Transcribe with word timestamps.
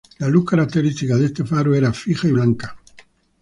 La 0.17 0.27
luz 0.29 0.45
característica 0.45 1.15
de 1.15 1.27
este 1.27 1.45
faro 1.45 1.75
era 1.75 1.93
fija 1.93 2.27
y 2.27 2.31
blanca. 2.31 2.75